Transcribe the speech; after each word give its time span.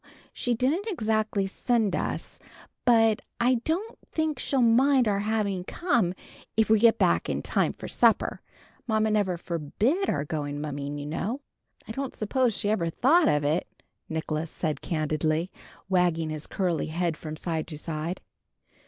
She 0.33 0.55
didn't 0.55 0.87
exactly 0.87 1.45
send 1.45 1.95
us; 1.95 2.39
but 2.85 3.21
I 3.39 3.61
don't 3.63 3.99
think 4.11 4.39
she'll 4.39 4.63
mind 4.63 5.07
our 5.07 5.19
having 5.19 5.63
come 5.63 6.15
if 6.57 6.71
we 6.71 6.79
get 6.79 6.97
back 6.97 7.29
in 7.29 7.43
time 7.43 7.73
for 7.73 7.87
supper. 7.87 8.41
Mamma 8.87 9.11
never 9.11 9.37
forbid 9.37 10.09
our 10.09 10.25
going 10.25 10.59
mumming, 10.59 10.97
you 10.97 11.05
know." 11.05 11.41
"I 11.87 11.91
don't 11.91 12.15
suppose 12.15 12.55
she 12.57 12.71
ever 12.71 12.89
thought 12.89 13.27
of 13.27 13.43
it," 13.43 13.67
Nicholas 14.09 14.49
said 14.49 14.81
candidly, 14.81 15.51
wagging 15.87 16.31
his 16.31 16.47
curly 16.47 16.87
head 16.87 17.15
from 17.15 17.35
side 17.35 17.67
to 17.67 17.77
side. 17.77 18.21